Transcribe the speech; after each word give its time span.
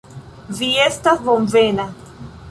Vi 0.61 0.69
estas 0.85 1.21
bonvena. 1.27 1.85